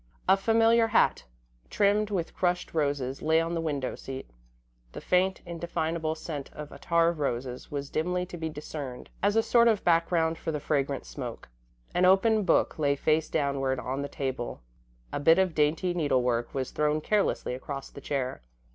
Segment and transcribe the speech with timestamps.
[0.27, 1.25] A familiar hat,
[1.69, 4.27] trimmed with crushed roses, lay on the window seat.
[4.93, 9.43] The faint, indefinable scent of attar of roses was dimly to be discerned as a
[9.43, 11.49] sort of background for the fragrant smoke.
[11.93, 14.63] An open book lay face downward on the table;
[15.13, 18.41] a bit of dainty needlework was thrown carelessly across the chair.